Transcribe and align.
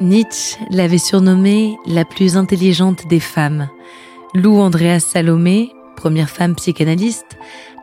Nietzsche 0.00 0.58
l'avait 0.70 0.98
surnommée 0.98 1.78
la 1.86 2.04
plus 2.04 2.36
intelligente 2.36 3.06
des 3.06 3.20
femmes. 3.20 3.70
Lou 4.34 4.60
Andreas 4.60 5.00
Salomé, 5.00 5.72
première 5.96 6.28
femme 6.28 6.54
psychanalyste, 6.54 7.38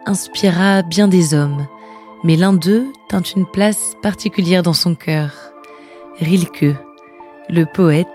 inspira 0.05 0.84
bien 0.84 1.07
des 1.07 1.34
hommes, 1.34 1.66
mais 2.23 2.36
l'un 2.36 2.54
d'eux 2.54 2.86
tint 3.09 3.23
une 3.23 3.48
place 3.48 3.95
particulière 4.04 4.62
dans 4.62 4.73
son 4.73 4.94
cœur. 4.94 5.31
Rilke, 6.20 6.76
le 7.49 7.66
poète, 7.66 8.07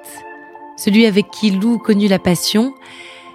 celui 0.77 1.05
avec 1.05 1.31
qui 1.31 1.51
Lou 1.51 1.79
connut 1.79 2.07
la 2.07 2.21
passion, 2.21 2.75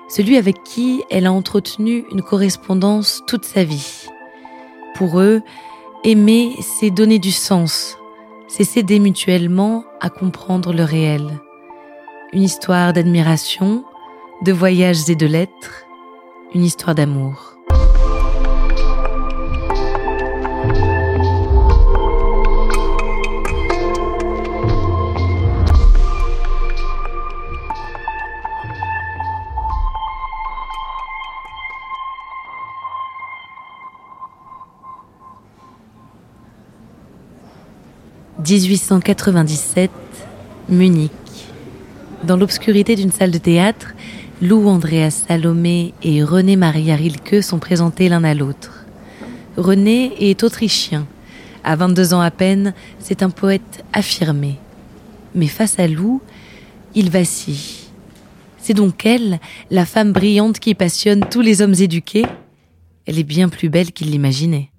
celui 0.07 0.37
avec 0.37 0.63
qui 0.63 1.03
elle 1.09 1.25
a 1.25 1.33
entretenu 1.33 2.05
une 2.09 2.21
correspondance 2.21 3.21
toute 3.27 3.43
sa 3.43 3.65
vie. 3.65 4.07
Pour 4.95 5.19
eux, 5.19 5.41
aimer, 6.05 6.55
c'est 6.61 6.89
donner 6.89 7.19
du 7.19 7.31
sens, 7.31 7.97
c'est 8.47 8.63
s'aider 8.63 8.99
mutuellement 8.99 9.85
à 10.01 10.09
comprendre 10.09 10.73
le 10.73 10.83
réel. 10.83 11.39
Une 12.33 12.43
histoire 12.43 12.93
d'admiration, 12.93 13.83
de 14.43 14.51
voyages 14.51 15.09
et 15.09 15.15
de 15.15 15.25
lettres, 15.25 15.85
une 16.53 16.63
histoire 16.63 16.95
d'amour. 16.95 17.57
1897, 38.43 39.89
Munich. 40.67 41.11
Dans 42.25 42.35
l'obscurité 42.35 42.97
d'une 42.97 43.11
salle 43.11 43.31
de 43.31 43.37
théâtre, 43.37 43.93
Lou 44.41 44.67
Andreas 44.67 45.23
Salomé 45.27 45.93
et 46.03 46.23
René 46.23 46.57
Maria 46.57 46.97
Rilke 46.97 47.41
sont 47.41 47.59
présentés 47.59 48.09
l'un 48.09 48.25
à 48.25 48.33
l'autre. 48.33 48.85
René 49.55 50.11
est 50.19 50.43
autrichien. 50.43 51.07
À 51.63 51.77
22 51.77 52.13
ans 52.13 52.19
à 52.19 52.31
peine, 52.31 52.73
c'est 52.99 53.23
un 53.23 53.29
poète 53.29 53.85
affirmé. 53.93 54.57
Mais 55.33 55.47
face 55.47 55.79
à 55.79 55.87
Lou, 55.87 56.21
il 56.95 57.09
vacille. 57.09 57.87
C'est 58.57 58.73
donc 58.73 59.05
elle, 59.05 59.39
la 59.71 59.85
femme 59.85 60.11
brillante 60.11 60.59
qui 60.59 60.75
passionne 60.75 61.25
tous 61.31 61.41
les 61.41 61.61
hommes 61.61 61.75
éduqués. 61.79 62.25
Elle 63.05 63.19
est 63.19 63.23
bien 63.23 63.47
plus 63.47 63.69
belle 63.69 63.93
qu'il 63.93 64.11
l'imaginait. 64.11 64.69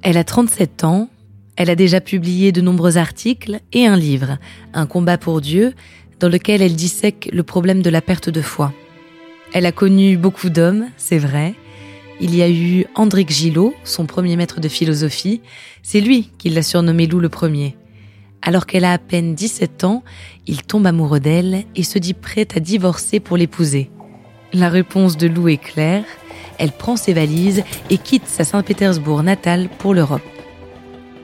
Elle 0.00 0.16
a 0.16 0.24
37 0.24 0.84
ans 0.84 1.10
elle 1.56 1.70
a 1.70 1.74
déjà 1.74 2.00
publié 2.00 2.52
de 2.52 2.60
nombreux 2.60 2.96
articles 2.96 3.60
et 3.72 3.86
un 3.86 3.96
livre, 3.96 4.38
Un 4.72 4.86
combat 4.86 5.18
pour 5.18 5.40
Dieu, 5.40 5.74
dans 6.18 6.28
lequel 6.28 6.62
elle 6.62 6.76
dissèque 6.76 7.28
le 7.32 7.42
problème 7.42 7.82
de 7.82 7.90
la 7.90 8.00
perte 8.00 8.30
de 8.30 8.40
foi. 8.40 8.72
Elle 9.52 9.66
a 9.66 9.72
connu 9.72 10.16
beaucoup 10.16 10.48
d'hommes, 10.48 10.86
c'est 10.96 11.18
vrai. 11.18 11.54
Il 12.20 12.34
y 12.34 12.42
a 12.42 12.48
eu 12.48 12.86
Andric 12.94 13.30
Gillot, 13.30 13.74
son 13.84 14.06
premier 14.06 14.36
maître 14.36 14.60
de 14.60 14.68
philosophie. 14.68 15.42
C'est 15.82 16.00
lui 16.00 16.30
qui 16.38 16.48
l'a 16.48 16.62
surnommé 16.62 17.06
Lou 17.06 17.20
le 17.20 17.28
premier. 17.28 17.76
Alors 18.40 18.66
qu'elle 18.66 18.84
a 18.84 18.92
à 18.92 18.98
peine 18.98 19.34
17 19.34 19.84
ans, 19.84 20.02
il 20.46 20.62
tombe 20.62 20.86
amoureux 20.86 21.20
d'elle 21.20 21.64
et 21.76 21.82
se 21.82 21.98
dit 21.98 22.14
prête 22.14 22.56
à 22.56 22.60
divorcer 22.60 23.20
pour 23.20 23.36
l'épouser. 23.36 23.90
La 24.52 24.68
réponse 24.68 25.16
de 25.16 25.26
Lou 25.28 25.48
est 25.48 25.58
claire. 25.58 26.04
Elle 26.58 26.72
prend 26.72 26.96
ses 26.96 27.12
valises 27.12 27.62
et 27.90 27.98
quitte 27.98 28.26
sa 28.26 28.44
Saint-Pétersbourg 28.44 29.22
natale 29.22 29.68
pour 29.78 29.94
l'Europe. 29.94 30.22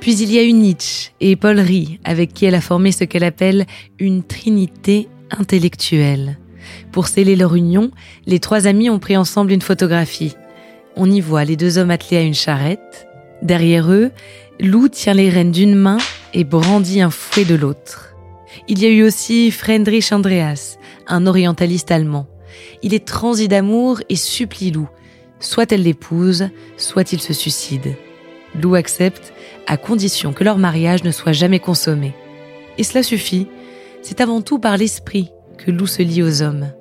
Puis 0.00 0.16
il 0.18 0.32
y 0.32 0.38
a 0.38 0.44
eu 0.44 0.52
Nietzsche 0.52 1.10
et 1.20 1.36
Paul 1.36 1.58
Rie, 1.58 1.98
avec 2.04 2.32
qui 2.32 2.44
elle 2.44 2.54
a 2.54 2.60
formé 2.60 2.92
ce 2.92 3.04
qu'elle 3.04 3.24
appelle 3.24 3.66
une 3.98 4.22
trinité 4.22 5.08
intellectuelle. 5.30 6.38
Pour 6.92 7.08
sceller 7.08 7.36
leur 7.36 7.54
union, 7.54 7.90
les 8.26 8.38
trois 8.38 8.66
amis 8.66 8.90
ont 8.90 8.98
pris 8.98 9.16
ensemble 9.16 9.52
une 9.52 9.62
photographie. 9.62 10.34
On 10.96 11.10
y 11.10 11.20
voit 11.20 11.44
les 11.44 11.56
deux 11.56 11.78
hommes 11.78 11.90
attelés 11.90 12.18
à 12.18 12.22
une 12.22 12.34
charrette. 12.34 13.06
Derrière 13.42 13.90
eux, 13.90 14.10
Lou 14.60 14.88
tient 14.88 15.14
les 15.14 15.30
rênes 15.30 15.52
d'une 15.52 15.74
main 15.74 15.98
et 16.34 16.44
brandit 16.44 17.00
un 17.00 17.10
fouet 17.10 17.44
de 17.44 17.54
l'autre. 17.54 18.14
Il 18.68 18.80
y 18.80 18.86
a 18.86 18.90
eu 18.90 19.02
aussi 19.02 19.50
Friedrich 19.50 20.12
Andreas, 20.12 20.78
un 21.06 21.26
orientaliste 21.26 21.90
allemand. 21.90 22.26
Il 22.82 22.94
est 22.94 23.06
transi 23.06 23.48
d'amour 23.48 24.00
et 24.08 24.16
supplie 24.16 24.70
Lou. 24.70 24.88
Soit 25.40 25.70
elle 25.72 25.82
l'épouse, 25.82 26.48
soit 26.76 27.12
il 27.12 27.20
se 27.20 27.32
suicide. 27.32 27.94
Lou 28.54 28.74
accepte 28.74 29.32
à 29.66 29.76
condition 29.76 30.32
que 30.32 30.44
leur 30.44 30.58
mariage 30.58 31.04
ne 31.04 31.10
soit 31.10 31.32
jamais 31.32 31.60
consommé. 31.60 32.14
Et 32.78 32.82
cela 32.82 33.02
suffit, 33.02 33.46
c'est 34.02 34.20
avant 34.20 34.40
tout 34.40 34.58
par 34.58 34.76
l'esprit 34.76 35.30
que 35.58 35.70
Lou 35.70 35.86
se 35.86 36.02
lie 36.02 36.22
aux 36.22 36.42
hommes. 36.42 36.72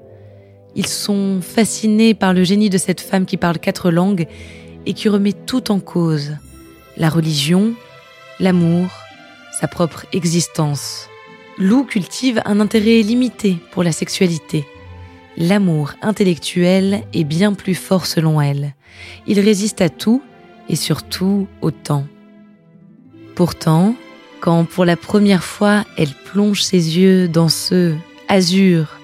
Ils 0.76 0.88
sont 0.88 1.40
fascinés 1.42 2.14
par 2.14 2.34
le 2.34 2.44
génie 2.44 2.70
de 2.70 2.78
cette 2.78 3.02
femme 3.02 3.26
qui 3.26 3.38
parle 3.38 3.58
quatre 3.58 3.90
langues 3.90 4.28
et 4.86 4.94
qui 4.94 5.10
remet 5.10 5.34
tout 5.34 5.72
en 5.72 5.80
cause, 5.80 6.36
la 6.96 7.10
religion, 7.10 7.74
l'amour, 8.40 8.88
sa 9.60 9.68
propre 9.68 10.06
existence. 10.14 11.10
Lou 11.58 11.84
cultive 11.84 12.42
un 12.46 12.60
intérêt 12.60 13.02
limité 13.02 13.58
pour 13.72 13.84
la 13.84 13.92
sexualité. 13.92 14.66
L'amour 15.36 15.94
intellectuel 16.02 17.04
est 17.14 17.24
bien 17.24 17.54
plus 17.54 17.76
fort 17.76 18.06
selon 18.06 18.40
elle. 18.40 18.76
Il 19.26 19.40
résiste 19.40 19.82
à 19.82 19.90
tout 19.90 20.22
et 20.70 20.76
surtout 20.76 21.48
au 21.62 21.72
temps. 21.72 22.06
Pourtant, 23.36 23.96
quand 24.40 24.66
pour 24.66 24.86
la 24.86 24.96
première 24.96 25.44
fois 25.44 25.86
elle 25.98 26.14
plonge 26.32 26.64
ses 26.64 26.98
yeux 26.98 27.28
dans 27.28 27.50
ce 27.50 27.96
azur 28.28 29.00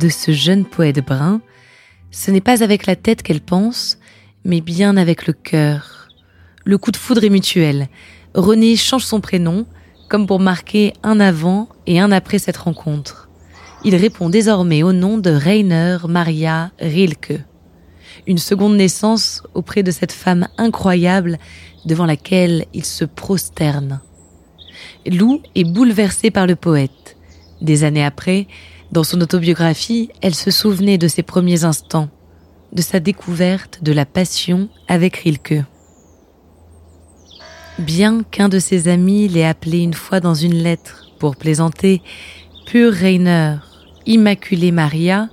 de 0.00 0.08
ce 0.08 0.32
jeune 0.32 0.64
poète 0.64 1.04
brun, 1.04 1.40
ce 2.10 2.30
n'est 2.30 2.40
pas 2.40 2.62
avec 2.62 2.86
la 2.86 2.96
tête 2.96 3.22
qu'elle 3.22 3.40
pense, 3.40 3.98
mais 4.44 4.60
bien 4.60 4.96
avec 4.96 5.26
le 5.26 5.32
cœur. 5.32 6.08
Le 6.64 6.78
coup 6.78 6.90
de 6.90 6.96
foudre 6.96 7.24
est 7.24 7.30
mutuel. 7.30 7.88
René 8.34 8.76
change 8.76 9.04
son 9.04 9.20
prénom, 9.20 9.66
comme 10.08 10.26
pour 10.26 10.40
marquer 10.40 10.92
un 11.02 11.20
avant 11.20 11.68
et 11.86 12.00
un 12.00 12.12
après 12.12 12.38
cette 12.38 12.56
rencontre. 12.56 13.28
Il 13.84 13.96
répond 13.96 14.30
désormais 14.30 14.82
au 14.82 14.92
nom 14.92 15.18
de 15.18 15.30
Rainer 15.30 15.98
Maria 16.08 16.70
Rilke 16.80 17.40
une 18.26 18.38
seconde 18.38 18.76
naissance 18.76 19.42
auprès 19.54 19.82
de 19.82 19.90
cette 19.90 20.12
femme 20.12 20.48
incroyable 20.58 21.38
devant 21.84 22.06
laquelle 22.06 22.66
il 22.72 22.84
se 22.84 23.04
prosterne. 23.04 24.00
Lou 25.06 25.40
est 25.54 25.64
bouleversée 25.64 26.30
par 26.30 26.46
le 26.46 26.56
poète. 26.56 27.16
Des 27.60 27.84
années 27.84 28.04
après, 28.04 28.46
dans 28.92 29.04
son 29.04 29.20
autobiographie, 29.20 30.10
elle 30.20 30.34
se 30.34 30.50
souvenait 30.50 30.98
de 30.98 31.08
ses 31.08 31.22
premiers 31.22 31.64
instants, 31.64 32.08
de 32.72 32.82
sa 32.82 33.00
découverte 33.00 33.82
de 33.82 33.92
la 33.92 34.06
passion 34.06 34.68
avec 34.88 35.16
Rilke. 35.16 35.64
Bien 37.78 38.22
qu'un 38.22 38.48
de 38.48 38.58
ses 38.58 38.88
amis 38.88 39.26
l'ait 39.28 39.44
appelé 39.44 39.78
une 39.78 39.94
fois 39.94 40.20
dans 40.20 40.34
une 40.34 40.54
lettre 40.54 41.10
pour 41.18 41.36
plaisanter 41.36 42.02
Pur 42.66 42.92
Rainer, 42.92 43.56
Immaculée 44.06 44.70
Maria, 44.70 45.28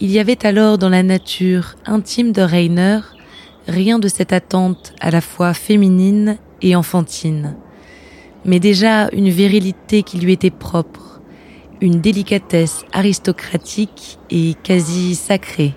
il 0.00 0.10
y 0.12 0.20
avait 0.20 0.46
alors 0.46 0.78
dans 0.78 0.88
la 0.88 1.02
nature 1.02 1.74
intime 1.84 2.30
de 2.32 2.42
Rainer 2.42 3.00
rien 3.66 3.98
de 3.98 4.08
cette 4.08 4.32
attente 4.32 4.92
à 5.00 5.10
la 5.10 5.20
fois 5.20 5.54
féminine 5.54 6.38
et 6.62 6.76
enfantine, 6.76 7.56
mais 8.44 8.60
déjà 8.60 9.08
une 9.12 9.28
virilité 9.28 10.02
qui 10.02 10.18
lui 10.18 10.32
était 10.32 10.50
propre, 10.50 11.20
une 11.80 12.00
délicatesse 12.00 12.84
aristocratique 12.92 14.18
et 14.30 14.54
quasi 14.62 15.14
sacrée. 15.14 15.74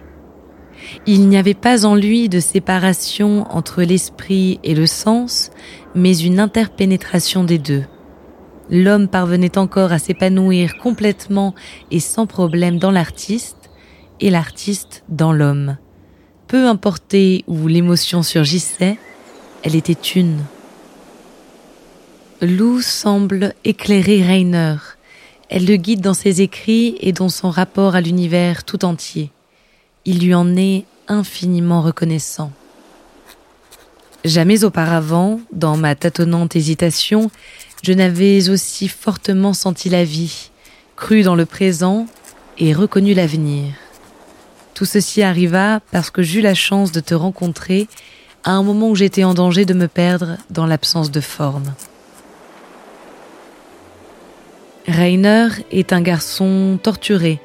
Il 1.05 1.27
n'y 1.27 1.37
avait 1.37 1.53
pas 1.53 1.85
en 1.85 1.95
lui 1.95 2.29
de 2.29 2.39
séparation 2.39 3.45
entre 3.49 3.83
l'esprit 3.83 4.59
et 4.63 4.73
le 4.73 4.87
sens, 4.87 5.51
mais 5.93 6.17
une 6.17 6.39
interpénétration 6.39 7.43
des 7.43 7.59
deux. 7.59 7.83
L'homme 8.69 9.07
parvenait 9.07 9.57
encore 9.57 9.91
à 9.91 9.99
s'épanouir 9.99 10.77
complètement 10.77 11.53
et 11.91 11.99
sans 11.99 12.25
problème 12.25 12.79
dans 12.79 12.91
l'artiste, 12.91 13.60
et 14.21 14.29
l'artiste 14.29 15.03
dans 15.09 15.33
l'homme. 15.33 15.77
Peu 16.47 16.67
importé 16.67 17.43
où 17.47 17.67
l'émotion 17.67 18.23
surgissait, 18.23 18.97
elle 19.63 19.75
était 19.75 19.93
une. 19.93 20.39
Lou 22.41 22.81
semble 22.81 23.53
éclairer 23.63 24.23
Rainer. 24.23 24.75
Elle 25.49 25.65
le 25.65 25.75
guide 25.75 26.01
dans 26.01 26.13
ses 26.13 26.41
écrits 26.41 26.95
et 27.01 27.11
dans 27.11 27.29
son 27.29 27.49
rapport 27.49 27.95
à 27.95 28.01
l'univers 28.01 28.63
tout 28.63 28.85
entier. 28.85 29.31
Il 30.05 30.19
lui 30.19 30.33
en 30.33 30.55
est 30.55 30.85
infiniment 31.07 31.81
reconnaissant. 31.81 32.51
Jamais 34.23 34.63
auparavant, 34.63 35.39
dans 35.51 35.77
ma 35.77 35.95
tâtonnante 35.95 36.55
hésitation, 36.55 37.31
je 37.83 37.93
n'avais 37.93 38.49
aussi 38.49 38.87
fortement 38.87 39.53
senti 39.53 39.89
la 39.89 40.03
vie, 40.03 40.51
cru 40.95 41.23
dans 41.23 41.35
le 41.35 41.45
présent 41.45 42.05
et 42.57 42.73
reconnu 42.73 43.13
l'avenir. 43.13 43.73
Tout 44.73 44.85
ceci 44.85 45.21
arriva 45.21 45.79
parce 45.91 46.09
que 46.09 46.21
j'eus 46.21 46.41
la 46.41 46.53
chance 46.53 46.91
de 46.91 46.99
te 46.99 47.13
rencontrer 47.13 47.87
à 48.43 48.51
un 48.51 48.63
moment 48.63 48.89
où 48.89 48.95
j'étais 48.95 49.23
en 49.23 49.33
danger 49.33 49.65
de 49.65 49.73
me 49.73 49.87
perdre 49.87 50.37
dans 50.49 50.65
l'absence 50.65 51.11
de 51.11 51.21
forme. 51.21 51.73
Rainer 54.87 55.49
est 55.71 55.93
un 55.93 56.01
garçon 56.01 56.79
torturé, 56.81 57.39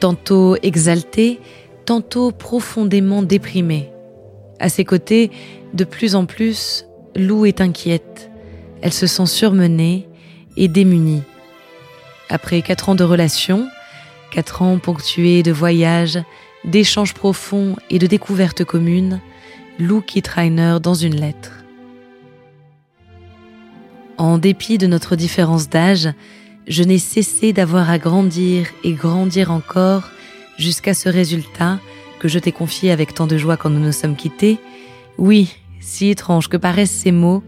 tantôt 0.00 0.56
exalté, 0.62 1.40
tantôt 1.84 2.32
profondément 2.32 3.22
déprimé. 3.22 3.90
À 4.58 4.68
ses 4.68 4.84
côtés, 4.84 5.30
de 5.72 5.84
plus 5.84 6.14
en 6.14 6.26
plus, 6.26 6.86
Lou 7.14 7.46
est 7.46 7.60
inquiète. 7.60 8.30
Elle 8.82 8.92
se 8.92 9.06
sent 9.06 9.26
surmenée 9.26 10.08
et 10.56 10.68
démunie. 10.68 11.22
Après 12.28 12.62
quatre 12.62 12.88
ans 12.88 12.94
de 12.94 13.04
relation, 13.04 13.68
quatre 14.30 14.62
ans 14.62 14.78
ponctués 14.78 15.42
de 15.42 15.52
voyages, 15.52 16.18
d'échanges 16.64 17.14
profonds 17.14 17.76
et 17.88 17.98
de 17.98 18.06
découvertes 18.06 18.64
communes, 18.64 19.20
Lou 19.78 20.00
quitte 20.00 20.28
Rainer 20.28 20.78
dans 20.82 20.94
une 20.94 21.16
lettre. 21.16 21.64
En 24.18 24.36
dépit 24.36 24.76
de 24.76 24.86
notre 24.86 25.16
différence 25.16 25.70
d'âge, 25.70 26.10
je 26.68 26.82
n'ai 26.82 26.98
cessé 26.98 27.52
d'avoir 27.52 27.90
à 27.90 27.98
grandir 27.98 28.66
et 28.84 28.92
grandir 28.92 29.50
encore 29.50 30.10
jusqu'à 30.58 30.92
ce 30.92 31.08
résultat 31.08 31.80
que 32.18 32.28
je 32.28 32.38
t'ai 32.38 32.52
confié 32.52 32.90
avec 32.90 33.14
tant 33.14 33.26
de 33.26 33.38
joie 33.38 33.56
quand 33.56 33.70
nous 33.70 33.80
nous 33.80 33.92
sommes 33.92 34.16
quittés. 34.16 34.58
Oui, 35.16 35.56
si 35.80 36.10
étrange 36.10 36.48
que 36.48 36.58
paraissent 36.58 36.90
ces 36.90 37.12
mots, 37.12 37.42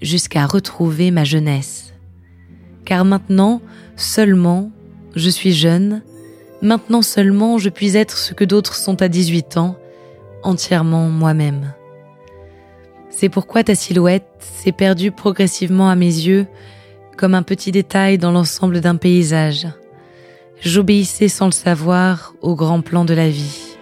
jusqu'à 0.00 0.46
retrouver 0.46 1.10
ma 1.10 1.24
jeunesse. 1.24 1.92
Car 2.84 3.04
maintenant, 3.04 3.60
seulement, 3.96 4.70
je 5.14 5.28
suis 5.28 5.52
jeune, 5.52 6.02
maintenant 6.62 7.02
seulement 7.02 7.58
je 7.58 7.68
puis 7.68 7.96
être 7.96 8.16
ce 8.16 8.34
que 8.34 8.44
d'autres 8.44 8.74
sont 8.74 9.02
à 9.02 9.08
18 9.08 9.56
ans, 9.56 9.76
entièrement 10.42 11.08
moi-même. 11.08 11.74
C'est 13.10 13.28
pourquoi 13.28 13.64
ta 13.64 13.74
silhouette 13.74 14.26
s'est 14.38 14.72
perdue 14.72 15.10
progressivement 15.10 15.88
à 15.88 15.96
mes 15.96 16.04
yeux 16.04 16.46
comme 17.16 17.34
un 17.34 17.42
petit 17.42 17.72
détail 17.72 18.18
dans 18.18 18.30
l'ensemble 18.30 18.80
d'un 18.80 18.96
paysage. 18.96 19.66
J'obéissais 20.60 21.28
sans 21.28 21.46
le 21.46 21.52
savoir 21.52 22.34
au 22.42 22.54
grand 22.54 22.80
plan 22.80 23.04
de 23.04 23.14
la 23.14 23.28
vie. 23.28 23.76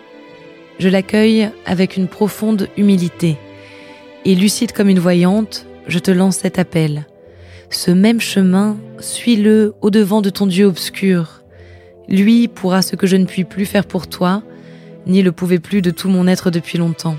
Je 0.78 0.88
l'accueille 0.88 1.50
avec 1.66 1.96
une 1.96 2.08
profonde 2.08 2.68
humilité 2.76 3.38
et 4.24 4.34
lucide 4.34 4.72
comme 4.72 4.88
une 4.88 4.98
voyante, 4.98 5.66
je 5.86 5.98
te 5.98 6.10
lance 6.10 6.38
cet 6.38 6.58
appel. 6.58 7.06
Ce 7.70 7.90
même 7.90 8.20
chemin, 8.20 8.76
suis-le 9.00 9.74
au-devant 9.82 10.22
de 10.22 10.30
ton 10.30 10.46
Dieu 10.46 10.66
obscur. 10.66 11.43
Lui 12.08 12.48
pourra 12.48 12.82
ce 12.82 12.96
que 12.96 13.06
je 13.06 13.16
ne 13.16 13.24
puis 13.24 13.44
plus 13.44 13.66
faire 13.66 13.86
pour 13.86 14.06
toi, 14.06 14.42
ni 15.06 15.22
le 15.22 15.32
pouvais 15.32 15.58
plus 15.58 15.82
de 15.82 15.90
tout 15.90 16.08
mon 16.08 16.26
être 16.26 16.50
depuis 16.50 16.78
longtemps. 16.78 17.16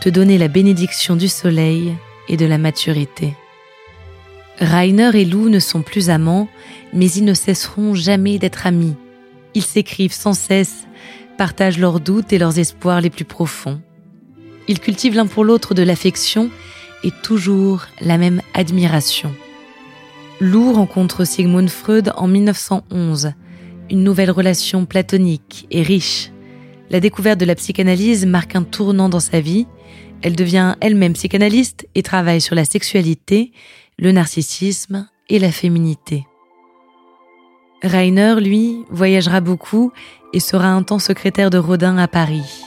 Te 0.00 0.08
donner 0.08 0.38
la 0.38 0.48
bénédiction 0.48 1.16
du 1.16 1.28
soleil 1.28 1.94
et 2.28 2.36
de 2.36 2.46
la 2.46 2.58
maturité. 2.58 3.34
Rainer 4.58 5.10
et 5.14 5.24
Lou 5.24 5.48
ne 5.48 5.58
sont 5.58 5.82
plus 5.82 6.10
amants, 6.10 6.48
mais 6.92 7.10
ils 7.10 7.24
ne 7.24 7.34
cesseront 7.34 7.94
jamais 7.94 8.38
d'être 8.38 8.66
amis. 8.66 8.94
Ils 9.54 9.62
s'écrivent 9.62 10.12
sans 10.12 10.32
cesse, 10.32 10.86
partagent 11.36 11.78
leurs 11.78 12.00
doutes 12.00 12.32
et 12.32 12.38
leurs 12.38 12.58
espoirs 12.58 13.00
les 13.00 13.10
plus 13.10 13.24
profonds. 13.24 13.80
Ils 14.68 14.80
cultivent 14.80 15.14
l'un 15.14 15.26
pour 15.26 15.44
l'autre 15.44 15.74
de 15.74 15.82
l'affection 15.82 16.50
et 17.04 17.10
toujours 17.10 17.86
la 18.00 18.18
même 18.18 18.40
admiration. 18.54 19.34
Lou 20.40 20.72
rencontre 20.72 21.24
Sigmund 21.24 21.68
Freud 21.68 22.12
en 22.16 22.26
1911, 22.28 23.32
une 23.90 24.02
nouvelle 24.02 24.30
relation 24.30 24.84
platonique 24.86 25.66
et 25.70 25.82
riche. 25.82 26.30
La 26.90 27.00
découverte 27.00 27.40
de 27.40 27.44
la 27.44 27.54
psychanalyse 27.54 28.26
marque 28.26 28.56
un 28.56 28.62
tournant 28.62 29.08
dans 29.08 29.20
sa 29.20 29.40
vie. 29.40 29.66
Elle 30.22 30.36
devient 30.36 30.76
elle-même 30.80 31.12
psychanalyste 31.14 31.86
et 31.94 32.02
travaille 32.02 32.40
sur 32.40 32.54
la 32.54 32.64
sexualité, 32.64 33.52
le 33.98 34.12
narcissisme 34.12 35.08
et 35.28 35.38
la 35.38 35.50
féminité. 35.50 36.26
Rainer, 37.82 38.36
lui, 38.40 38.84
voyagera 38.90 39.40
beaucoup 39.40 39.92
et 40.32 40.40
sera 40.40 40.68
un 40.68 40.82
temps 40.82 40.98
secrétaire 40.98 41.50
de 41.50 41.58
Rodin 41.58 41.98
à 41.98 42.08
Paris. 42.08 42.62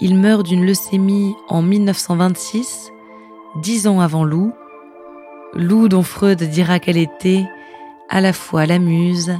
Il 0.00 0.16
meurt 0.16 0.44
d'une 0.44 0.66
leucémie 0.66 1.34
en 1.48 1.62
1926, 1.62 2.90
dix 3.62 3.86
ans 3.86 4.00
avant 4.00 4.24
Lou. 4.24 4.52
Lou 5.54 5.88
dont 5.88 6.02
Freud 6.02 6.42
dira 6.42 6.78
qu'elle 6.78 6.96
était 6.96 7.44
à 8.08 8.20
la 8.20 8.32
fois 8.32 8.66
la 8.66 8.78
muse 8.78 9.38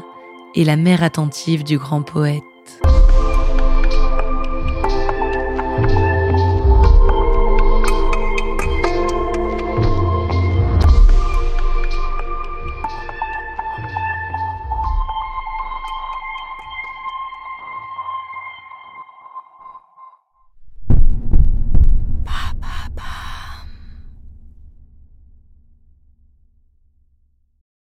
et 0.55 0.65
la 0.65 0.77
mère 0.77 1.03
attentive 1.03 1.65
du 1.65 1.79
grand 1.79 2.03
poète. 2.03 2.43